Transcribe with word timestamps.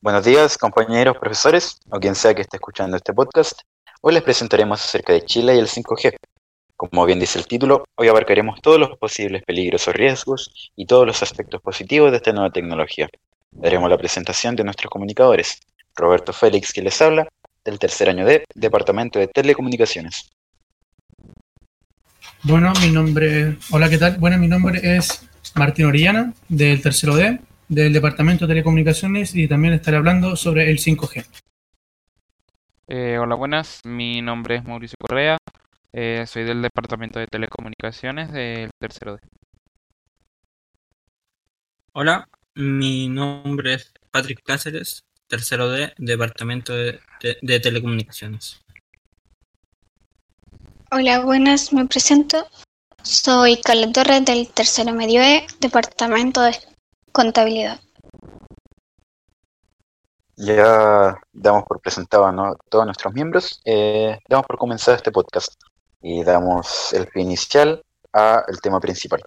Buenos 0.00 0.24
días, 0.24 0.56
compañeros, 0.56 1.18
profesores, 1.18 1.80
o 1.90 1.98
quien 1.98 2.14
sea 2.14 2.32
que 2.32 2.42
esté 2.42 2.58
escuchando 2.58 2.96
este 2.96 3.12
podcast. 3.12 3.62
Hoy 4.00 4.14
les 4.14 4.22
presentaremos 4.22 4.80
acerca 4.80 5.12
de 5.12 5.24
Chile 5.24 5.56
y 5.56 5.58
el 5.58 5.66
5G. 5.66 6.14
Como 6.76 7.04
bien 7.04 7.18
dice 7.18 7.36
el 7.36 7.48
título, 7.48 7.82
hoy 7.96 8.06
abarcaremos 8.06 8.60
todos 8.62 8.78
los 8.78 8.96
posibles 8.96 9.42
peligros 9.42 9.88
o 9.88 9.92
riesgos 9.92 10.70
y 10.76 10.86
todos 10.86 11.04
los 11.04 11.20
aspectos 11.24 11.60
positivos 11.60 12.12
de 12.12 12.18
esta 12.18 12.32
nueva 12.32 12.50
tecnología. 12.50 13.08
Daremos 13.50 13.90
la 13.90 13.98
presentación 13.98 14.54
de 14.54 14.62
nuestros 14.62 14.88
comunicadores, 14.88 15.58
Roberto 15.96 16.32
Félix, 16.32 16.72
que 16.72 16.82
les 16.82 17.02
habla, 17.02 17.26
del 17.64 17.80
tercer 17.80 18.08
año 18.08 18.24
de 18.24 18.44
Departamento 18.54 19.18
de 19.18 19.26
Telecomunicaciones. 19.26 20.30
Bueno, 22.44 22.72
mi 22.80 22.92
nombre, 22.92 23.56
hola, 23.72 23.90
¿qué 23.90 23.98
tal? 23.98 24.16
Bueno, 24.18 24.38
mi 24.38 24.46
nombre 24.46 24.80
es 24.96 25.28
Martín 25.56 25.86
Orellana, 25.86 26.32
del 26.48 26.80
tercero 26.80 27.16
D, 27.16 27.40
del 27.68 27.92
Departamento 27.92 28.46
de 28.46 28.54
Telecomunicaciones 28.54 29.34
y 29.34 29.46
también 29.46 29.74
estaré 29.74 29.98
hablando 29.98 30.36
sobre 30.36 30.70
el 30.70 30.78
5G. 30.78 31.26
Eh, 32.88 33.18
hola, 33.18 33.34
buenas. 33.34 33.80
Mi 33.84 34.22
nombre 34.22 34.56
es 34.56 34.64
Mauricio 34.64 34.96
Correa. 34.98 35.36
Eh, 35.92 36.24
soy 36.26 36.44
del 36.44 36.62
Departamento 36.62 37.18
de 37.18 37.26
Telecomunicaciones 37.26 38.32
del 38.32 38.70
tercero 38.78 39.16
D. 39.16 39.20
Hola, 41.92 42.28
mi 42.54 43.08
nombre 43.08 43.74
es 43.74 43.92
Patrick 44.10 44.42
Cáceres, 44.42 45.02
tercero 45.26 45.68
D, 45.70 45.92
Departamento 45.98 46.74
de, 46.74 47.00
de 47.42 47.60
Telecomunicaciones. 47.60 48.62
Hola, 50.90 51.20
buenas, 51.20 51.72
me 51.72 51.86
presento. 51.86 52.46
Soy 53.02 53.60
Carla 53.60 53.92
Torres 53.92 54.24
del 54.24 54.48
tercero 54.48 54.92
medio 54.94 55.20
E, 55.22 55.46
Departamento 55.60 56.40
de 56.40 56.56
Contabilidad. 57.12 57.80
Ya 60.36 61.18
damos 61.32 61.64
por 61.64 61.80
presentado 61.80 62.26
a 62.26 62.56
todos 62.68 62.84
nuestros 62.84 63.12
miembros. 63.12 63.60
Eh, 63.64 64.16
damos 64.28 64.46
por 64.46 64.56
comenzar 64.56 64.94
este 64.94 65.10
podcast 65.10 65.52
y 66.00 66.22
damos 66.22 66.92
el 66.92 67.06
pie 67.08 67.22
inicial 67.22 67.82
al 68.12 68.60
tema 68.62 68.80
principal. 68.80 69.20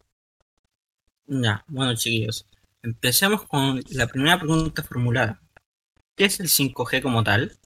Ya, 1.27 1.63
bueno 1.67 1.95
chiquillos, 1.95 2.45
empecemos 2.81 3.43
con 3.43 3.81
la 3.89 4.07
primera 4.07 4.37
pregunta 4.39 4.83
formulada. 4.83 5.39
¿Qué 6.15 6.25
es 6.25 6.39
el 6.39 6.47
5G 6.47 7.01
como 7.01 7.23
tal? 7.23 7.57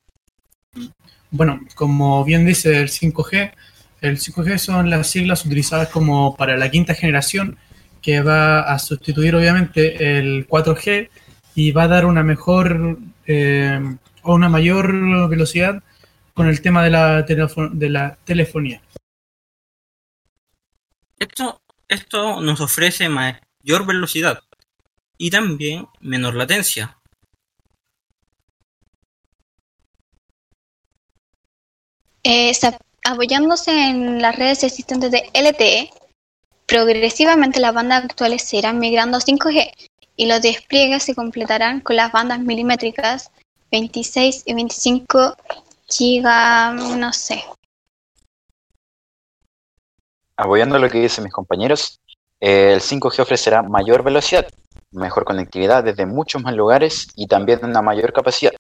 Bueno, 1.32 1.62
como 1.76 2.24
bien 2.24 2.46
dice 2.46 2.80
el 2.80 2.90
5G, 2.90 3.54
el 4.02 4.18
5G 4.18 4.58
son 4.58 4.90
las 4.90 5.08
siglas 5.10 5.46
utilizadas 5.46 5.90
como 5.90 6.36
para 6.36 6.58
la 6.58 6.70
quinta 6.70 6.94
generación, 6.94 7.58
que 8.06 8.22
va 8.22 8.62
a 8.62 8.78
sustituir 8.78 9.36
obviamente 9.36 10.20
el 10.20 10.48
4G 10.48 11.10
y 11.56 11.72
va 11.72 11.84
a 11.84 11.88
dar 11.88 12.06
una 12.06 12.22
mejor 12.22 13.00
eh, 13.26 13.80
o 14.22 14.36
una 14.36 14.48
mayor 14.48 15.28
velocidad 15.28 15.82
con 16.36 16.48
el 16.48 16.62
tema 16.62 16.84
de 16.84 16.92
la, 16.92 17.24
de 17.24 17.90
la 17.90 18.16
telefonía. 18.24 18.80
Esto, 21.18 21.64
esto 21.88 22.42
nos 22.42 22.62
ofrece 22.62 23.10
mayor 23.10 23.88
velocidad 23.88 24.44
y 25.18 25.32
también 25.32 25.88
menor 26.00 26.36
latencia. 26.36 27.00
Eh, 32.24 32.52
apoyándose 33.04 33.72
en 33.72 34.22
las 34.22 34.36
redes 34.36 34.64
existentes 34.64 35.10
de 35.10 35.24
LTE, 35.34 35.90
progresivamente 36.66 37.60
las 37.60 37.74
bandas 37.74 38.06
actuales 38.06 38.44
se 38.44 38.58
irán 38.58 38.80
migrando 38.80 39.18
a 39.18 39.22
5G 39.22 39.72
y 40.16 40.26
los 40.26 40.42
despliegues 40.42 41.04
se 41.04 41.16
completarán 41.16 41.82
con 41.82 41.96
las 41.96 42.12
bandas 42.12 42.40
milimétricas 42.40 43.32
26 43.72 44.44
y 44.46 44.54
25 44.54 45.36
giga, 45.88 46.72
no 46.74 47.14
sé. 47.14 47.44
Apoyando 50.38 50.80
lo 50.80 50.90
que 50.90 51.00
dicen 51.00 51.24
mis 51.24 51.34
compañeros, 51.34 52.00
el 52.40 52.82
5G 52.82 53.20
ofrecerá 53.22 53.62
mayor 53.62 54.04
velocidad, 54.04 54.48
mejor 54.92 55.24
conectividad 55.24 55.84
desde 55.84 56.06
muchos 56.06 56.42
más 56.42 56.54
lugares 56.56 57.08
y 57.16 57.28
también 57.28 57.64
una 57.64 57.82
mayor 57.82 58.12
capacidad. 58.12 58.54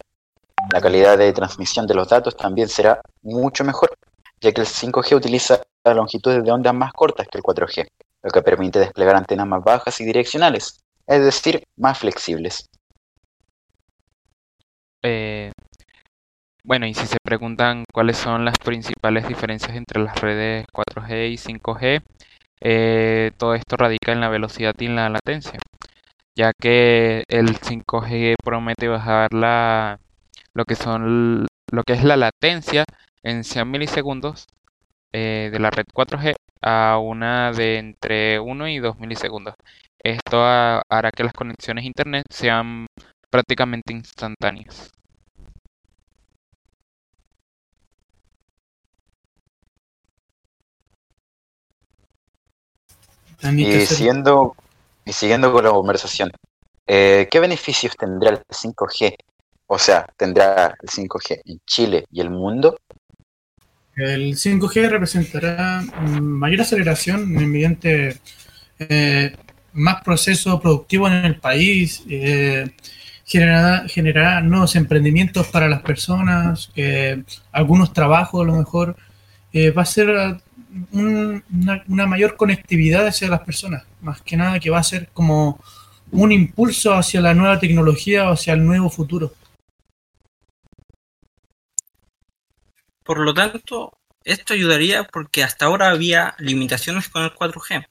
La 0.72 0.82
calidad 0.82 1.18
de 1.18 1.34
transmisión 1.34 1.86
de 1.86 1.94
los 1.94 2.08
datos 2.08 2.36
también 2.36 2.70
será 2.70 3.02
mucho 3.22 3.64
mejor, 3.64 3.96
ya 4.42 4.52
que 4.52 4.62
el 4.62 4.68
5G 4.68 5.16
utiliza 5.16 5.62
longitudes 5.94 6.44
de 6.44 6.52
ondas 6.52 6.74
más 6.74 6.94
cortas 6.94 7.28
que 7.28 7.38
el 7.38 7.44
4G, 7.44 7.88
lo 8.24 8.32
que 8.32 8.42
permite 8.42 8.80
desplegar 8.80 9.16
antenas 9.16 9.48
más 9.48 9.64
bajas 9.64 10.00
y 10.02 10.06
direccionales, 10.06 10.80
es 11.06 11.24
decir, 11.24 11.64
más 11.78 12.00
flexibles. 12.00 12.68
Eh, 15.04 15.52
bueno, 16.64 16.88
y 16.88 16.96
si 16.96 17.06
se 17.06 17.18
preguntan 17.24 17.84
cuáles 17.94 18.18
son 18.18 18.44
las 18.44 18.58
principales 18.58 19.28
diferencias 19.28 19.76
entre 19.76 20.02
las 20.02 20.20
redes 20.20 20.66
4G 20.74 21.30
y 21.30 21.38
5G, 21.38 22.02
eh, 22.62 23.32
todo 23.38 23.54
esto 23.54 23.78
radica 23.78 24.12
en 24.12 24.22
la 24.22 24.30
velocidad 24.30 24.74
y 24.80 24.86
en 24.86 24.96
la 24.96 25.10
latencia, 25.10 25.60
ya 26.36 26.52
que 26.60 27.24
el 27.28 27.60
5G 27.60 28.36
promete 28.44 28.88
bajar 28.88 29.32
la, 29.34 30.00
lo 30.56 30.66
que 30.66 30.76
son 30.76 31.46
lo 31.72 31.84
que 31.84 31.94
es 31.94 32.04
la 32.04 32.18
latencia 32.18 32.86
en 33.22 33.44
100 33.44 33.70
milisegundos 33.70 34.48
eh, 35.18 35.50
de 35.50 35.60
la 35.60 35.70
red 35.70 35.86
4G 35.94 36.36
a 36.62 36.98
una 36.98 37.54
de 37.54 37.78
entre 37.78 38.38
1 38.38 38.68
y 38.68 38.80
2 38.80 39.00
milisegundos. 39.00 39.56
Esto 39.98 40.44
hará 40.44 41.10
que 41.16 41.24
las 41.24 41.32
conexiones 41.32 41.86
a 41.86 41.88
Internet 41.88 42.26
sean 42.30 42.86
prácticamente 43.30 43.94
instantáneas. 43.94 44.92
Y 53.42 53.86
siguiendo, 53.86 54.56
y 55.06 55.14
siguiendo 55.14 55.54
con 55.54 55.64
la 55.64 55.72
conversación, 55.72 56.30
eh, 56.88 57.30
¿qué 57.32 57.40
beneficios 57.40 57.96
tendrá 57.96 58.32
el 58.32 58.42
5G? 58.50 59.16
O 59.68 59.80
sea, 59.80 60.06
¿tendrá 60.18 60.76
el 60.82 60.90
5G 60.90 61.42
en 61.46 61.60
Chile 61.66 62.06
y 62.12 62.20
el 62.20 62.32
mundo? 62.32 62.78
El 63.96 64.36
5G 64.36 64.90
representará 64.90 65.82
mayor 66.22 66.62
aceleración 66.62 67.32
mediante 67.32 68.18
eh, 68.78 69.34
más 69.72 70.04
proceso 70.04 70.60
productivo 70.60 71.08
en 71.08 71.14
el 71.26 71.38
país, 71.38 72.04
eh, 72.10 72.70
generará, 73.26 74.42
nuevos 74.42 74.76
emprendimientos 74.76 75.48
para 75.48 75.70
las 75.70 75.82
personas, 75.82 76.72
eh, 76.76 77.24
algunos 77.54 77.94
trabajos 77.94 78.42
a 78.42 78.46
lo 78.46 78.58
mejor, 78.58 78.98
va 79.56 79.82
a 79.84 79.86
ser 79.86 80.10
una, 80.92 81.84
una, 81.88 82.06
mayor 82.06 82.36
conectividad 82.36 83.08
hacia 83.08 83.30
las 83.30 83.40
personas, 83.40 83.86
más 84.02 84.22
que 84.22 84.36
nada 84.36 84.60
que 84.60 84.70
va 84.70 84.80
a 84.80 84.84
ser 84.84 85.08
como 85.14 85.62
un 86.12 86.34
impulso 86.34 86.94
hacia 86.94 87.22
la 87.22 87.34
nueva 87.34 87.58
tecnología 87.58 88.30
o 88.30 88.34
hacia 88.34 88.54
el 88.54 88.66
nuevo 88.66 88.90
futuro. 88.90 89.32
Por 93.06 93.20
lo 93.20 93.36
tanto, 93.36 94.00
esto 94.24 94.56
ayudaría 94.56 95.04
porque 95.04 95.44
hasta 95.44 95.66
ahora 95.66 95.92
había 95.92 96.36
limitaciones 96.40 97.08
con 97.08 97.24
el 97.24 97.32
4G. 97.32 97.88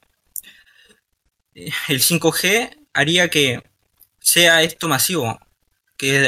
El 1.53 2.01
5G 2.01 2.77
haría 2.93 3.29
que 3.29 3.63
sea 4.19 4.61
esto 4.61 4.89
masivo, 4.89 5.39
que, 5.97 6.27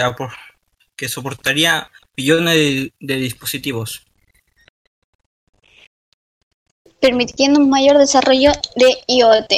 soportaría 1.09 1.91
millones 2.15 2.91
de, 2.99 3.15
dispositivos. 3.15 4.05
Permitiendo 7.01 7.59
un 7.59 7.69
mayor 7.69 7.97
desarrollo 7.97 8.53
de 8.77 8.97
IoT, 9.07 9.51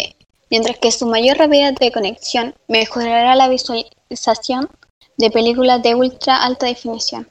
mientras 0.49 0.79
que 0.79 0.91
su 0.91 1.05
mayor 1.05 1.37
rapidez 1.37 1.75
de 1.75 1.91
conexión 1.91 2.55
mejorará 2.67 3.35
la 3.35 3.47
visualización 3.47 4.69
de 5.17 5.29
películas 5.29 5.83
de 5.83 5.93
ultra 5.93 6.43
alta 6.43 6.65
definición. 6.65 7.29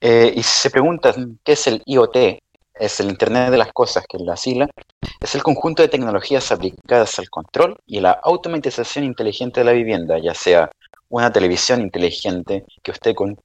Eh, 0.00 0.32
y 0.36 0.42
si 0.42 0.62
se 0.62 0.70
preguntan 0.70 1.38
qué 1.44 1.52
es 1.52 1.66
el 1.66 1.82
IoT, 1.84 2.38
es 2.74 3.00
el 3.00 3.08
Internet 3.08 3.50
de 3.50 3.58
las 3.58 3.72
Cosas, 3.72 4.04
que 4.08 4.16
es 4.16 4.22
la 4.22 4.36
sigla, 4.36 4.68
es 5.20 5.34
el 5.34 5.42
conjunto 5.42 5.82
de 5.82 5.88
tecnologías 5.88 6.52
aplicadas 6.52 7.18
al 7.18 7.28
control 7.28 7.76
y 7.86 8.00
la 8.00 8.12
automatización 8.12 9.04
inteligente 9.04 9.60
de 9.60 9.64
la 9.64 9.72
vivienda, 9.72 10.18
ya 10.18 10.34
sea 10.34 10.70
una 11.08 11.32
televisión 11.32 11.80
inteligente, 11.80 12.64
que 12.82 12.92
usted 12.92 13.14
con 13.14 13.36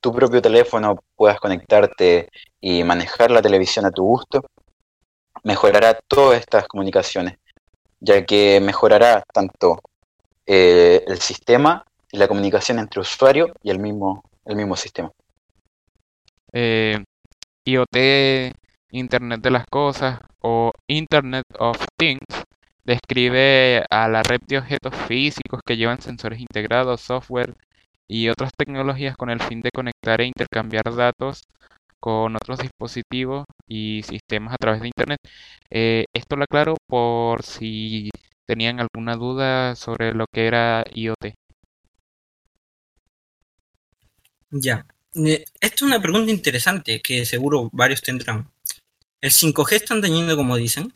tu 0.00 0.12
propio 0.12 0.42
teléfono 0.42 0.96
puedas 1.14 1.38
conectarte 1.38 2.28
y 2.60 2.82
manejar 2.82 3.30
la 3.30 3.42
televisión 3.42 3.86
a 3.86 3.90
tu 3.90 4.02
gusto, 4.02 4.44
mejorará 5.44 5.98
todas 6.08 6.40
estas 6.40 6.66
comunicaciones, 6.66 7.38
ya 8.00 8.24
que 8.24 8.60
mejorará 8.60 9.22
tanto 9.32 9.80
eh, 10.46 11.04
el 11.06 11.20
sistema 11.20 11.84
y 12.10 12.18
la 12.18 12.28
comunicación 12.28 12.78
entre 12.78 13.00
usuario 13.00 13.52
y 13.62 13.70
el 13.70 13.78
mismo, 13.78 14.24
el 14.44 14.56
mismo 14.56 14.76
sistema 14.76 15.12
eh, 16.54 17.04
IoT, 17.66 18.54
Internet 18.92 19.40
de 19.42 19.50
las 19.50 19.66
Cosas 19.66 20.20
o 20.40 20.72
Internet 20.88 21.44
of 21.58 21.76
Things 21.98 22.44
describe 22.84 23.84
a 23.90 24.08
la 24.08 24.22
red 24.22 24.40
de 24.46 24.58
objetos 24.58 24.94
físicos 25.08 25.60
que 25.66 25.76
llevan 25.76 26.00
sensores 26.00 26.40
integrados, 26.40 27.00
software 27.02 27.54
y 28.08 28.28
otras 28.28 28.52
tecnologías 28.56 29.16
con 29.16 29.30
el 29.30 29.40
fin 29.42 29.60
de 29.62 29.70
conectar 29.74 30.20
e 30.20 30.26
intercambiar 30.26 30.94
datos 30.94 31.44
con 32.00 32.36
otros 32.36 32.58
dispositivos 32.60 33.46
y 33.68 34.02
sistemas 34.04 34.54
a 34.54 34.58
través 34.58 34.80
de 34.82 34.88
Internet. 34.88 35.20
Eh, 35.70 36.06
esto 36.14 36.36
lo 36.36 36.44
aclaro 36.44 36.76
por 36.86 37.42
si 37.42 38.10
tenían 38.46 38.80
alguna 38.80 39.16
duda 39.16 39.74
sobre 39.76 40.12
lo 40.14 40.26
que 40.32 40.46
era 40.46 40.84
IoT. 40.94 41.34
Ya. 44.52 44.86
Esta 45.14 45.46
es 45.60 45.82
una 45.82 46.02
pregunta 46.02 46.32
interesante 46.32 47.00
que 47.00 47.24
seguro 47.24 47.70
varios 47.72 48.02
tendrán. 48.02 48.48
¿El 49.20 49.30
5G 49.30 49.72
es 49.72 49.84
tan 49.84 50.00
dañino 50.00 50.36
como 50.36 50.56
dicen? 50.56 50.92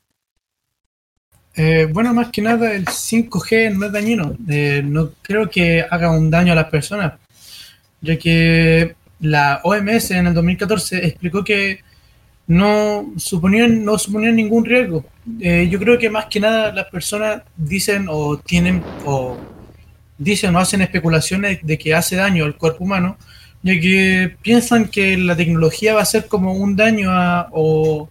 Eh, 1.55 1.88
bueno, 1.91 2.12
más 2.12 2.31
que 2.31 2.43
nada 2.43 2.73
el 2.73 2.85
5G 2.85 3.76
no 3.76 3.87
es 3.87 3.93
dañino. 3.93 4.37
Eh, 4.49 4.82
no 4.85 5.12
creo 5.23 5.49
que 5.49 5.82
haga 5.88 6.11
un 6.11 6.31
daño 6.31 6.53
a 6.53 6.56
las 6.56 6.69
personas, 6.69 7.15
ya 8.00 8.19
que 8.19 8.97
la 9.20 9.61
OMS 9.62 10.11
en 10.12 10.26
el 10.26 10.35
2014 10.35 11.06
explicó 11.06 11.44
que 11.44 11.81
no 12.49 13.12
suponían, 13.17 13.85
no 13.85 13.99
suponían 13.99 14.37
ningún 14.37 14.65
riesgo. 14.65 15.05
Eh, 15.41 15.69
yo 15.70 15.79
creo 15.79 15.99
que 15.99 16.11
más 16.11 16.26
que 16.26 16.41
nada 16.41 16.73
las 16.73 16.87
personas 16.87 17.43
dicen 17.56 18.06
o 18.09 18.38
tienen 18.38 18.82
o 19.05 19.37
dicen 20.17 20.55
o 20.56 20.59
hacen 20.59 20.82
especulaciones 20.82 21.61
de 21.62 21.79
que 21.79 21.94
hace 21.94 22.17
daño 22.17 22.44
al 22.44 22.56
cuerpo 22.56 22.85
humano, 22.85 23.17
ya 23.62 23.81
que 23.81 24.37
piensan 24.43 24.88
que 24.88 25.16
la 25.16 25.37
tecnología 25.37 25.94
va 25.94 26.02
a 26.02 26.06
ser 26.06 26.26
como 26.26 26.52
un 26.52 26.76
daño 26.76 27.10
a, 27.10 27.49
o 27.52 28.08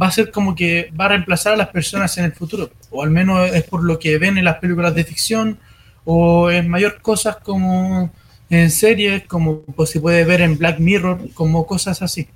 va 0.00 0.08
a 0.08 0.12
ser 0.12 0.30
como 0.30 0.54
que 0.54 0.90
va 0.98 1.06
a 1.06 1.08
reemplazar 1.08 1.54
a 1.54 1.56
las 1.56 1.68
personas 1.68 2.16
en 2.18 2.24
el 2.26 2.32
futuro, 2.32 2.70
o 2.90 3.02
al 3.02 3.10
menos 3.10 3.50
es 3.52 3.64
por 3.64 3.82
lo 3.82 3.98
que 3.98 4.18
ven 4.18 4.38
en 4.38 4.44
las 4.44 4.58
películas 4.58 4.94
de 4.94 5.04
ficción 5.04 5.58
o 6.04 6.50
en 6.50 6.68
mayor 6.68 7.00
cosas 7.02 7.36
como 7.36 8.10
en 8.48 8.70
series, 8.70 9.24
como 9.24 9.62
pues, 9.62 9.90
se 9.90 10.00
puede 10.00 10.24
ver 10.24 10.40
en 10.40 10.56
Black 10.56 10.78
Mirror, 10.78 11.32
como 11.34 11.66
cosas 11.66 12.00
así, 12.02 12.28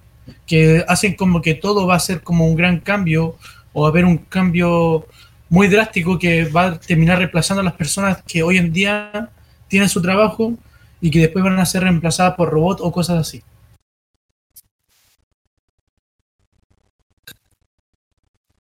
que 0.47 0.85
hacen 0.89 1.15
como 1.15 1.41
que 1.41 1.55
todo 1.55 1.87
va 1.87 1.97
a 1.97 2.01
ser 2.01 2.23
como 2.23 2.47
un 2.47 2.57
gran 2.57 2.81
cambio 2.81 3.37
o 3.73 3.87
a 3.87 3.89
haber 3.89 4.05
un 4.05 4.19
cambio 4.19 5.07
muy 5.49 5.69
drástico 5.69 6.19
que 6.19 6.45
va 6.45 6.67
a 6.67 6.81
terminar 6.81 7.19
reemplazando 7.19 7.61
a 7.61 7.65
las 7.65 7.75
personas 7.75 8.23
que 8.27 8.43
hoy 8.43 8.59
en 8.59 8.73
día 8.73 9.31
tienen 9.69 9.89
su 9.89 10.03
trabajo 10.03 10.55
y 11.00 11.11
que 11.11 11.20
después 11.20 11.44
van 11.44 11.58
a 11.58 11.67
ser 11.67 11.82
reemplazadas 11.85 12.35
por 12.37 12.50
robots 12.50 12.82
o 12.82 12.93
cosas 12.93 13.19
así. 13.19 13.43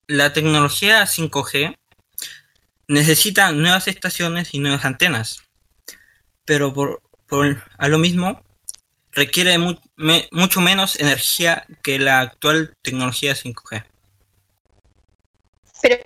La 0.06 0.32
tecnología 0.32 1.06
5G 1.06 1.76
necesita 2.88 3.52
nuevas 3.52 3.86
estaciones 3.86 4.52
y 4.52 4.58
nuevas 4.58 4.84
antenas, 4.84 5.42
pero 6.44 6.72
por, 6.72 7.00
por- 7.26 7.62
a 7.78 7.88
lo 7.88 7.98
mismo 7.98 8.42
requiere 9.12 9.56
mu- 9.58 9.78
me- 9.96 10.28
mucho 10.32 10.60
menos 10.60 10.98
energía 10.98 11.64
que 11.82 11.98
la 12.00 12.20
actual 12.20 12.74
tecnología 12.82 13.34
5G. 13.36 13.84
Pero, 15.82 16.02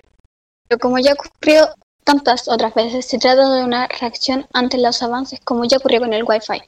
pero 0.67 0.79
como 0.79 0.99
ya 0.99 1.13
ocurrió 1.13 1.67
tantas 2.05 2.47
otras 2.47 2.73
veces, 2.73 3.05
se 3.05 3.19
trata 3.19 3.53
de 3.53 3.63
una 3.65 3.87
reacción 3.87 4.47
ante 4.53 4.77
los 4.77 5.03
avances 5.03 5.41
como 5.41 5.65
ya 5.65 5.77
ocurrió 5.77 5.99
con 5.99 6.13
el 6.13 6.23
Wi-Fi, 6.23 6.61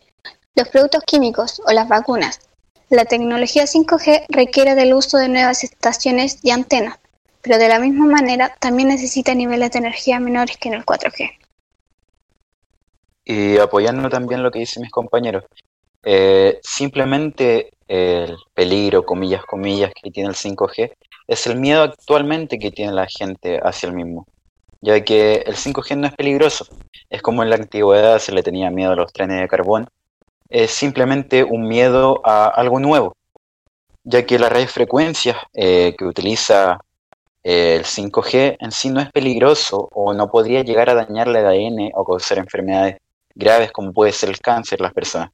los 0.55 0.67
productos 0.67 1.03
químicos 1.05 1.61
o 1.65 1.71
las 1.71 1.87
vacunas. 1.87 2.41
La 2.89 3.05
tecnología 3.05 3.63
5G 3.63 4.25
requiere 4.29 4.75
del 4.75 4.93
uso 4.93 5.17
de 5.17 5.29
nuevas 5.29 5.63
estaciones 5.63 6.39
y 6.43 6.51
antenas, 6.51 6.99
pero 7.41 7.57
de 7.57 7.69
la 7.69 7.79
misma 7.79 8.05
manera 8.05 8.55
también 8.59 8.89
necesita 8.89 9.33
niveles 9.33 9.71
de 9.71 9.79
energía 9.79 10.19
menores 10.19 10.57
que 10.57 10.69
en 10.69 10.75
el 10.75 10.85
4G. 10.85 11.31
Y 13.25 13.57
apoyando 13.57 14.09
también 14.09 14.41
lo 14.41 14.51
que 14.51 14.59
dicen 14.59 14.81
mis 14.81 14.91
compañeros, 14.91 15.43
eh, 16.03 16.59
simplemente 16.63 17.71
el 17.87 18.35
peligro, 18.53 19.05
comillas, 19.05 19.43
comillas, 19.45 19.91
que 19.93 20.09
tiene 20.11 20.29
el 20.29 20.35
5G 20.35 20.93
es 21.27 21.45
el 21.45 21.59
miedo 21.59 21.83
actualmente 21.83 22.57
que 22.57 22.71
tiene 22.71 22.93
la 22.93 23.07
gente 23.07 23.59
hacia 23.61 23.87
el 23.87 23.95
mismo, 23.95 24.25
ya 24.81 25.03
que 25.03 25.43
el 25.45 25.55
5G 25.55 25.97
no 25.97 26.07
es 26.07 26.13
peligroso, 26.13 26.67
es 27.09 27.21
como 27.21 27.43
en 27.43 27.49
la 27.49 27.55
antigüedad 27.55 28.19
se 28.19 28.31
le 28.31 28.43
tenía 28.43 28.69
miedo 28.69 28.91
a 28.91 28.95
los 28.95 29.11
trenes 29.11 29.41
de 29.41 29.47
carbón, 29.47 29.87
es 30.49 30.71
simplemente 30.71 31.43
un 31.43 31.67
miedo 31.67 32.21
a 32.23 32.47
algo 32.47 32.79
nuevo, 32.79 33.15
ya 34.03 34.25
que 34.25 34.39
la 34.39 34.49
radiofrecuencia 34.49 35.37
eh, 35.53 35.95
que 35.97 36.05
utiliza 36.05 36.79
eh, 37.43 37.75
el 37.75 37.83
5G 37.85 38.57
en 38.59 38.71
sí 38.71 38.89
no 38.89 39.01
es 39.01 39.11
peligroso 39.11 39.89
o 39.93 40.13
no 40.13 40.29
podría 40.29 40.63
llegar 40.63 40.89
a 40.89 40.95
dañar 40.95 41.27
el 41.27 41.37
ADN 41.37 41.91
o 41.93 42.05
causar 42.05 42.37
enfermedades 42.37 42.97
graves 43.35 43.71
como 43.71 43.93
puede 43.93 44.11
ser 44.11 44.29
el 44.29 44.39
cáncer 44.39 44.79
en 44.79 44.83
las 44.83 44.93
personas. 44.93 45.31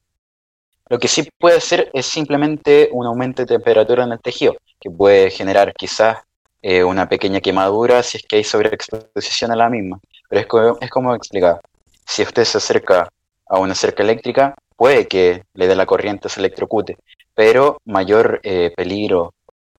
Lo 0.89 0.99
que 0.99 1.07
sí 1.07 1.27
puede 1.39 1.57
hacer 1.57 1.89
es 1.93 2.05
simplemente 2.05 2.89
un 2.91 3.05
aumento 3.05 3.41
de 3.41 3.47
temperatura 3.47 4.03
en 4.03 4.11
el 4.11 4.19
tejido, 4.19 4.55
que 4.79 4.91
puede 4.91 5.31
generar 5.31 5.73
quizás 5.73 6.17
eh, 6.63 6.83
una 6.83 7.09
pequeña 7.09 7.41
quemadura 7.41 8.01
si 8.03 8.17
es 8.17 8.23
que 8.23 8.37
hay 8.37 8.43
sobreexposición 8.45 9.51
a 9.51 9.55
la 9.55 9.69
misma. 9.69 9.99
Pero 10.29 10.41
es 10.41 10.47
como, 10.47 10.77
es 10.79 10.89
como 10.89 11.13
explicaba, 11.13 11.59
si 12.05 12.23
usted 12.23 12.45
se 12.45 12.57
acerca 12.57 13.09
a 13.47 13.59
una 13.59 13.75
cerca 13.75 14.01
eléctrica, 14.01 14.55
puede 14.77 15.07
que 15.07 15.43
le 15.53 15.67
dé 15.67 15.75
la 15.75 15.85
corriente, 15.85 16.29
se 16.29 16.39
electrocute, 16.39 16.97
pero 17.35 17.77
mayor 17.85 18.39
eh, 18.43 18.71
peligro 18.75 19.33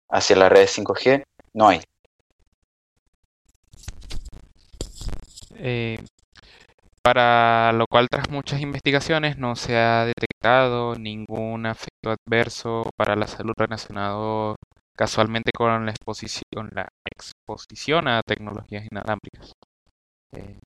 hacia 0.10 0.36
la 0.36 0.50
red 0.50 0.68
5G 0.68 1.24
no 1.54 1.70
hay. 1.70 1.82
Eh, 5.56 6.00
para 7.02 7.72
lo 7.74 7.86
cual, 7.88 8.08
tras 8.10 8.30
muchas 8.30 8.62
investigaciones, 8.62 9.38
no 9.38 9.56
se 9.56 9.78
ha 9.78 10.06
detectado 10.06 10.96
ningún 10.96 11.66
efecto 11.66 12.12
adverso 12.12 12.90
para 12.98 13.16
la 13.16 13.28
salud 13.28 13.54
relacionado 13.58 14.58
casualmente 14.96 15.52
con 15.54 15.86
la 15.86 15.92
exposición, 15.92 16.70
la 16.74 16.90
exposición 17.06 18.08
a 18.08 18.22
tecnologías 18.26 18.86
inalámbricas. 18.92 19.54
Eh, 20.34 20.60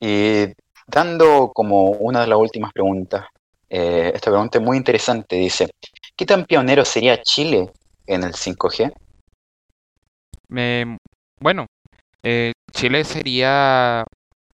Y 0.00 0.52
dando 0.86 1.50
como 1.52 1.90
una 1.90 2.20
de 2.20 2.26
las 2.28 2.38
últimas 2.38 2.72
preguntas, 2.72 3.26
eh, 3.68 4.12
esta 4.14 4.30
pregunta 4.30 4.58
es 4.58 4.64
muy 4.64 4.76
interesante, 4.76 5.36
dice, 5.36 5.68
¿qué 6.16 6.26
tan 6.26 6.44
pionero 6.44 6.84
sería 6.84 7.20
Chile 7.22 7.72
en 8.06 8.22
el 8.22 8.34
5G? 8.34 8.92
me- 10.48 10.98
bueno, 11.40 11.66
eh, 12.22 12.52
Chile 12.72 13.04
sería 13.04 14.04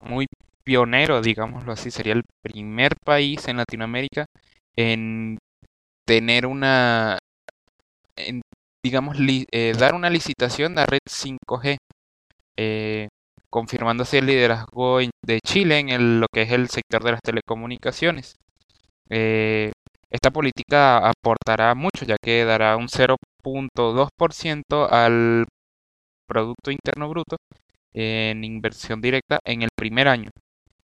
muy 0.01 0.27
pionero, 0.63 1.21
digámoslo 1.21 1.73
así, 1.73 1.91
sería 1.91 2.13
el 2.13 2.23
primer 2.43 2.93
país 3.05 3.47
en 3.47 3.57
Latinoamérica 3.57 4.25
en 4.75 5.37
tener 6.05 6.45
una, 6.45 7.19
digamos, 8.83 9.17
eh, 9.51 9.73
dar 9.77 9.93
una 9.93 10.09
licitación 10.09 10.75
de 10.75 10.85
red 10.85 10.99
5G, 11.07 11.77
eh, 12.57 13.07
confirmando 13.49 14.03
así 14.03 14.17
el 14.17 14.27
liderazgo 14.27 14.99
de 14.99 15.39
Chile 15.45 15.79
en 15.79 16.19
lo 16.19 16.27
que 16.31 16.43
es 16.43 16.51
el 16.51 16.69
sector 16.69 17.03
de 17.03 17.11
las 17.11 17.21
telecomunicaciones. 17.21 18.35
Eh, 19.09 19.71
esta 20.09 20.31
política 20.31 20.97
aportará 21.09 21.75
mucho, 21.75 22.05
ya 22.05 22.17
que 22.21 22.45
dará 22.45 22.77
un 22.77 22.87
0.2% 22.89 24.87
al 24.89 25.45
Producto 26.27 26.71
Interno 26.71 27.09
Bruto 27.09 27.37
en 27.93 28.43
inversión 28.43 29.01
directa 29.01 29.39
en 29.45 29.63
el 29.63 29.69
primer 29.75 30.07
año 30.07 30.29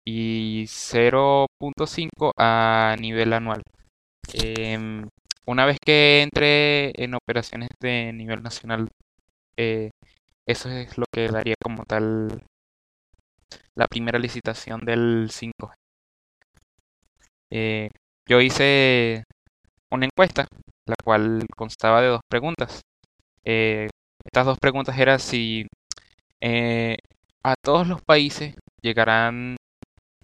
y 0.05 0.65
0.5 0.67 2.33
a 2.37 2.97
nivel 3.01 3.33
anual. 3.33 3.63
Em, 4.35 5.09
una 5.47 5.67
vez 5.67 5.79
que 5.85 6.23
entre 6.23 6.93
en 7.03 7.15
operaciones 7.15 7.69
de 7.81 8.13
nivel 8.13 8.43
nacional, 8.43 8.89
eh, 9.57 9.91
eso 10.47 10.69
es 10.71 10.97
lo 10.99 11.05
que 11.13 11.29
daría 11.29 11.55
como 11.63 11.85
tal 11.85 12.45
la 13.75 13.87
primera 13.87 14.19
licitación 14.19 14.81
del 14.85 15.31
5G. 15.31 15.75
Eh, 17.51 17.91
yo 18.29 18.41
hice 18.41 19.25
una 19.91 20.07
encuesta, 20.07 20.47
la 20.87 20.97
cual 21.05 21.47
constaba 21.57 22.01
de 22.03 22.09
dos 22.09 22.21
preguntas. 22.29 22.83
Eh, 23.45 23.89
estas 24.25 24.47
dos 24.47 24.59
preguntas 24.59 24.99
eran 24.99 25.19
si 25.21 25.67
a 27.45 27.55
todos 27.63 27.87
los 27.87 28.03
países 28.03 28.55
llegarán 28.83 29.57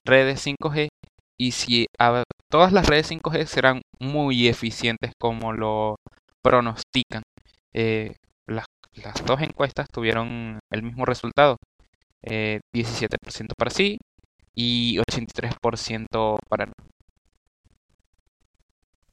redes 0.05 0.45
5G 0.47 0.89
y 1.38 1.52
si 1.52 1.87
todas 2.50 2.73
las 2.73 2.87
redes 2.87 3.11
5G 3.11 3.47
serán 3.47 3.83
muy 4.00 4.49
eficientes 4.49 5.12
como 5.18 5.52
lo 5.52 5.97
pronostican. 6.42 7.23
Eh, 7.73 8.16
las, 8.47 8.66
las 8.95 9.25
dos 9.25 9.40
encuestas 9.40 9.87
tuvieron 9.92 10.59
el 10.71 10.83
mismo 10.83 11.04
resultado, 11.04 11.57
eh, 12.23 12.61
17% 12.75 13.52
para 13.57 13.71
sí 13.71 13.99
y 14.54 14.99
83% 14.99 16.38
para 16.49 16.66
no. 16.66 16.73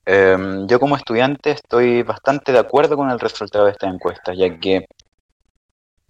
Em, 0.08 0.68
yo 0.68 0.80
como 0.80 0.96
estudiante 0.96 1.52
estoy 1.52 2.04
bastante 2.04 2.52
de 2.52 2.60
acuerdo 2.60 2.96
con 2.96 3.10
el 3.10 3.20
resultado 3.20 3.66
de 3.66 3.72
esta 3.72 3.88
encuesta, 3.88 4.34
ya 4.34 4.60
que 4.60 4.86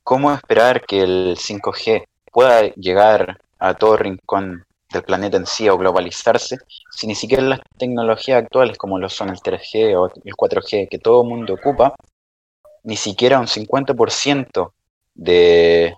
¿cómo 0.04 0.34
esperar 0.34 0.86
que 0.86 1.02
el 1.02 1.38
5G 1.38 2.06
pueda 2.32 2.62
llegar 2.76 3.40
a 3.60 3.74
todo 3.74 3.98
rincón 3.98 4.66
del 4.92 5.04
planeta 5.04 5.38
en 5.38 5.46
sí 5.46 5.68
o 5.68 5.78
globalizarse 5.78 6.58
si 6.92 7.08
ni 7.08 7.16
siquiera 7.16 7.44
las 7.44 7.60
tecnologías 7.78 8.44
actuales 8.44 8.78
como 8.78 9.00
lo 9.00 9.10
son 9.10 9.30
el 9.30 9.38
3G 9.38 9.96
o 9.98 10.12
el 10.24 10.34
4G 10.34 10.88
que 10.90 11.00
todo 11.00 11.24
el 11.24 11.30
mundo 11.30 11.56
ocupa, 11.56 11.96
ni 12.84 12.96
siquiera 12.96 13.40
un 13.40 13.48
50% 13.48 14.72
de 15.16 15.98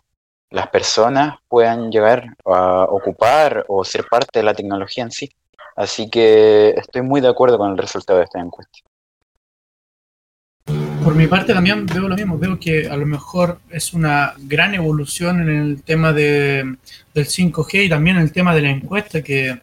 las 0.50 0.68
personas 0.70 1.40
puedan 1.48 1.92
llegar 1.92 2.36
a 2.46 2.84
ocupar 2.90 3.66
o 3.68 3.84
ser 3.84 4.06
parte 4.10 4.40
de 4.40 4.44
la 4.44 4.54
tecnología 4.54 5.04
en 5.04 5.12
sí. 5.12 5.30
Así 5.76 6.10
que 6.10 6.70
estoy 6.70 7.02
muy 7.02 7.22
de 7.22 7.28
acuerdo 7.28 7.58
con 7.58 7.72
el 7.72 7.78
resultado 7.78 8.20
de 8.20 8.26
esta 8.26 8.40
encuesta. 8.40 8.80
Por 11.08 11.16
mi 11.16 11.28
parte 11.28 11.54
también 11.54 11.86
veo 11.86 12.10
lo 12.10 12.18
mismo, 12.18 12.38
veo 12.38 12.60
que 12.60 12.90
a 12.90 12.98
lo 12.98 13.06
mejor 13.06 13.62
es 13.70 13.94
una 13.94 14.34
gran 14.40 14.76
evolución 14.76 15.40
en 15.40 15.48
el 15.48 15.82
tema 15.82 16.12
de, 16.12 16.76
del 17.14 17.26
5G 17.26 17.86
y 17.86 17.90
también 17.90 18.18
en 18.18 18.24
el 18.24 18.34
tema 18.34 18.54
de 18.54 18.62
la 18.62 18.72
encuesta, 18.72 19.22
que 19.22 19.58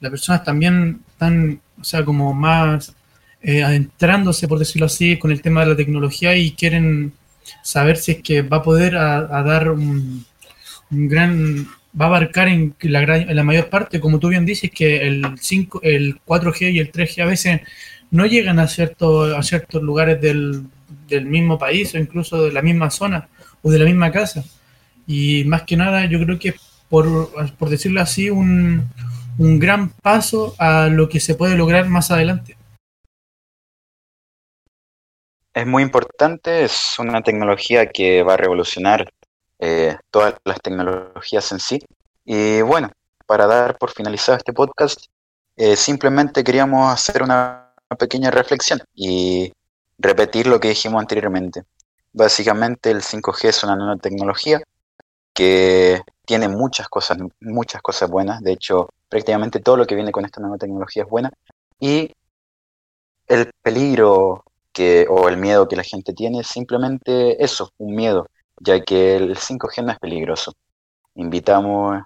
las 0.00 0.10
personas 0.10 0.42
también 0.42 1.02
están, 1.08 1.60
o 1.80 1.84
sea, 1.84 2.04
como 2.04 2.34
más 2.34 2.92
eh, 3.40 3.62
adentrándose, 3.62 4.48
por 4.48 4.58
decirlo 4.58 4.86
así, 4.86 5.16
con 5.16 5.30
el 5.30 5.42
tema 5.42 5.60
de 5.60 5.70
la 5.70 5.76
tecnología 5.76 6.34
y 6.34 6.50
quieren 6.54 7.12
saber 7.62 7.96
si 7.96 8.10
es 8.10 8.22
que 8.24 8.42
va 8.42 8.56
a 8.56 8.62
poder 8.64 8.96
a, 8.96 9.44
dar 9.44 9.70
un, 9.70 10.26
gran, 10.90 11.68
va 11.98 12.06
a 12.06 12.08
abarcar 12.08 12.48
en 12.48 12.74
la, 12.80 13.16
en 13.16 13.36
la 13.36 13.44
mayor 13.44 13.70
parte, 13.70 14.00
como 14.00 14.18
tú 14.18 14.26
bien 14.26 14.44
dices, 14.44 14.72
que 14.72 15.06
el 15.06 15.24
5, 15.40 15.82
el 15.84 16.20
4G 16.26 16.72
y 16.72 16.80
el 16.80 16.90
3G 16.90 17.22
a 17.22 17.26
veces 17.26 17.60
no 18.10 18.26
llegan 18.26 18.58
a, 18.58 18.68
cierto, 18.68 19.36
a 19.36 19.42
ciertos 19.42 19.82
lugares 19.82 20.20
del, 20.20 20.64
del 21.08 21.26
mismo 21.26 21.58
país 21.58 21.94
o 21.94 21.98
incluso 21.98 22.44
de 22.44 22.52
la 22.52 22.62
misma 22.62 22.90
zona 22.90 23.28
o 23.62 23.70
de 23.70 23.78
la 23.78 23.84
misma 23.84 24.10
casa. 24.10 24.44
Y 25.06 25.44
más 25.44 25.62
que 25.62 25.76
nada, 25.76 26.06
yo 26.06 26.20
creo 26.24 26.38
que 26.38 26.54
por, 26.88 27.30
por 27.56 27.68
decirlo 27.70 28.00
así, 28.00 28.30
un, 28.30 28.88
un 29.38 29.58
gran 29.58 29.90
paso 29.90 30.54
a 30.58 30.88
lo 30.88 31.08
que 31.08 31.20
se 31.20 31.34
puede 31.34 31.56
lograr 31.56 31.88
más 31.88 32.10
adelante. 32.10 32.56
Es 35.54 35.66
muy 35.66 35.82
importante, 35.82 36.64
es 36.64 36.96
una 36.98 37.22
tecnología 37.22 37.86
que 37.86 38.22
va 38.22 38.34
a 38.34 38.36
revolucionar 38.36 39.10
eh, 39.58 39.96
todas 40.10 40.34
las 40.44 40.60
tecnologías 40.60 41.50
en 41.52 41.60
sí. 41.60 41.80
Y 42.24 42.60
bueno, 42.62 42.90
para 43.26 43.46
dar 43.46 43.78
por 43.78 43.90
finalizado 43.90 44.38
este 44.38 44.52
podcast, 44.52 45.06
eh, 45.56 45.76
simplemente 45.76 46.44
queríamos 46.44 46.92
hacer 46.92 47.22
una 47.22 47.69
pequeña 47.96 48.30
reflexión 48.30 48.80
y 48.94 49.52
repetir 49.98 50.46
lo 50.46 50.60
que 50.60 50.68
dijimos 50.68 51.00
anteriormente. 51.00 51.64
Básicamente 52.12 52.90
el 52.90 53.02
5G 53.02 53.48
es 53.48 53.64
una 53.64 53.76
nueva 53.76 53.96
tecnología 53.96 54.60
que 55.32 56.02
tiene 56.24 56.48
muchas 56.48 56.88
cosas, 56.88 57.18
muchas 57.40 57.82
cosas 57.82 58.10
buenas. 58.10 58.40
De 58.42 58.52
hecho, 58.52 58.88
prácticamente 59.08 59.60
todo 59.60 59.76
lo 59.76 59.86
que 59.86 59.94
viene 59.94 60.12
con 60.12 60.24
esta 60.24 60.40
nueva 60.40 60.58
tecnología 60.58 61.04
es 61.04 61.08
buena. 61.08 61.30
Y 61.78 62.12
el 63.26 63.50
peligro 63.62 64.44
que, 64.72 65.06
o 65.08 65.28
el 65.28 65.36
miedo 65.36 65.68
que 65.68 65.76
la 65.76 65.84
gente 65.84 66.12
tiene 66.12 66.40
es 66.40 66.46
simplemente 66.46 67.42
eso, 67.42 67.72
un 67.78 67.94
miedo, 67.94 68.26
ya 68.60 68.80
que 68.82 69.16
el 69.16 69.36
5G 69.36 69.84
no 69.84 69.92
es 69.92 69.98
peligroso. 69.98 70.52
Invitamos 71.14 72.02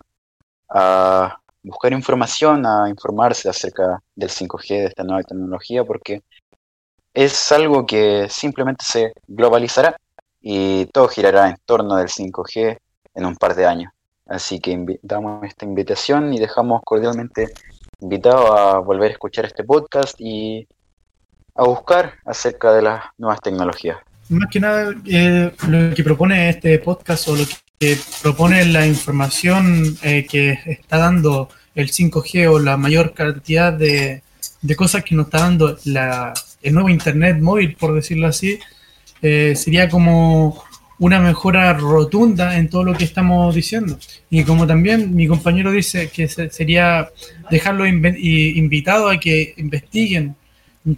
a 0.69 1.39
buscar 1.65 1.93
información, 1.93 2.67
a 2.67 2.89
informarse 2.89 3.49
acerca 3.49 4.01
del 4.15 4.29
5G, 4.29 4.69
de 4.69 4.85
esta 4.87 5.03
nueva 5.03 5.23
tecnología, 5.23 5.83
porque 5.83 6.23
es 7.13 7.51
algo 7.53 7.87
que 7.87 8.29
simplemente 8.29 8.85
se 8.85 9.13
globalizará 9.27 9.97
y 10.41 10.87
todo 10.87 11.09
girará 11.09 11.49
en 11.49 11.57
torno 11.65 11.97
del 11.97 12.09
5G 12.09 12.77
en 13.15 13.25
un 13.25 13.37
par 13.37 13.55
de 13.55 13.67
años. 13.67 13.93
Así 14.27 14.61
que 14.61 14.99
damos 15.03 15.43
esta 15.45 15.65
invitación 15.65 16.33
y 16.35 16.39
dejamos 16.39 16.83
cordialmente 16.85 17.49
invitado 18.01 18.57
a 18.57 18.79
volver 18.79 19.11
a 19.11 19.13
escuchar 19.13 19.47
este 19.47 19.65
podcast 19.65 20.17
y 20.19 20.67
a 21.55 21.65
buscar 21.65 22.15
acerca 22.25 22.73
de 22.73 22.83
las 22.83 23.05
nuevas 23.17 23.41
tecnologías. 23.41 23.99
Más 24.29 24.49
que 24.51 24.61
nada, 24.61 24.93
eh, 25.07 25.53
lo 25.69 25.95
que 25.95 26.03
propone 26.03 26.49
este 26.49 26.79
podcast 26.79 27.29
o 27.29 27.37
lo 27.37 27.45
que 27.45 27.55
propone 28.23 28.65
la 28.67 28.87
información 28.87 29.97
eh, 30.03 30.27
que 30.29 30.59
está 30.67 30.99
dando 30.99 31.49
el 31.75 31.91
5G 31.91 32.49
o 32.51 32.59
la 32.59 32.77
mayor 32.77 33.15
cantidad 33.15 33.73
de, 33.73 34.23
de 34.63 34.77
cosas 34.77 35.05
que 35.05 35.15
nos 35.15 35.27
está 35.27 35.41
dando 35.41 35.77
la, 35.85 36.33
el 36.63 36.73
nuevo 36.73 36.89
Internet 36.89 37.41
móvil, 37.41 37.77
por 37.77 37.95
decirlo 37.95 38.27
así, 38.27 38.59
eh, 39.23 39.55
sería 39.57 39.89
como 39.89 40.65
una 40.99 41.21
mejora 41.21 41.73
rotunda 41.75 42.57
en 42.57 42.69
todo 42.71 42.85
lo 42.85 42.95
que 42.95 43.05
estamos 43.05 43.55
diciendo. 43.55 43.99
Y 44.31 44.45
como 44.45 44.67
también 44.67 45.15
mi 45.15 45.27
compañero 45.27 45.71
dice 45.71 46.09
que 46.09 46.29
sería 46.29 47.11
dejarlo 47.51 47.87
invitado 47.87 49.11
a 49.11 49.19
que 49.19 49.55
investiguen 49.59 50.37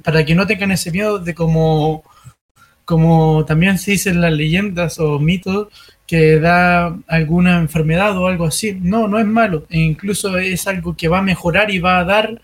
para 0.02 0.24
que 0.24 0.34
no 0.34 0.46
tengan 0.46 0.70
ese 0.70 0.90
miedo 0.90 1.18
de 1.18 1.34
como, 1.34 2.04
como 2.84 3.44
también 3.46 3.78
se 3.78 3.92
dicen 3.92 4.20
las 4.20 4.32
leyendas 4.32 4.98
o 4.98 5.18
mitos 5.18 5.68
que 6.06 6.38
da 6.38 6.96
alguna 7.06 7.58
enfermedad 7.58 8.16
o 8.16 8.26
algo 8.28 8.46
así. 8.46 8.78
No, 8.80 9.08
no 9.08 9.18
es 9.18 9.26
malo. 9.26 9.66
E 9.68 9.78
incluso 9.80 10.36
es 10.38 10.66
algo 10.66 10.96
que 10.96 11.08
va 11.08 11.18
a 11.18 11.22
mejorar 11.22 11.70
y 11.70 11.78
va 11.78 11.98
a 11.98 12.04
dar 12.04 12.40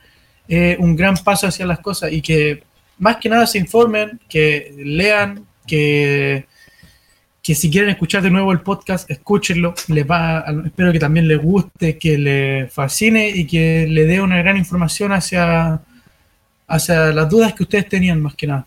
eh, 0.48 0.76
un 0.80 0.96
gran 0.96 1.16
paso 1.16 1.46
hacia 1.46 1.66
las 1.66 1.78
cosas 1.78 2.12
y 2.12 2.20
que 2.20 2.64
más 2.98 3.16
que 3.16 3.28
nada 3.28 3.46
se 3.46 3.58
informen, 3.58 4.20
que 4.28 4.74
lean, 4.84 5.46
que, 5.66 6.46
que 7.42 7.54
si 7.54 7.70
quieren 7.70 7.90
escuchar 7.90 8.22
de 8.22 8.30
nuevo 8.30 8.52
el 8.52 8.60
podcast, 8.60 9.10
escúchenlo. 9.10 9.74
Les 9.88 10.08
va, 10.08 10.44
espero 10.64 10.92
que 10.92 10.98
también 10.98 11.28
les 11.28 11.40
guste, 11.40 11.98
que 11.98 12.18
les 12.18 12.72
fascine 12.72 13.28
y 13.28 13.46
que 13.46 13.86
le 13.88 14.06
dé 14.06 14.20
una 14.20 14.38
gran 14.38 14.56
información 14.56 15.12
hacia, 15.12 15.80
hacia 16.66 17.12
las 17.12 17.28
dudas 17.28 17.54
que 17.54 17.62
ustedes 17.62 17.88
tenían 17.88 18.20
más 18.20 18.34
que 18.34 18.46
nada. 18.48 18.66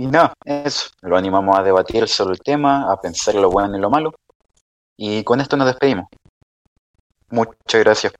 Y 0.00 0.06
no, 0.06 0.32
eso, 0.46 0.88
lo 1.02 1.18
animamos 1.18 1.58
a 1.58 1.62
debatir 1.62 2.08
sobre 2.08 2.32
el 2.32 2.40
tema, 2.40 2.90
a 2.90 2.98
pensar 2.98 3.34
lo 3.34 3.50
bueno 3.50 3.76
y 3.76 3.80
lo 3.82 3.90
malo. 3.90 4.14
Y 4.96 5.22
con 5.24 5.42
esto 5.42 5.58
nos 5.58 5.66
despedimos. 5.66 6.06
Muchas 7.28 7.84
gracias 7.84 8.10
por 8.10 8.18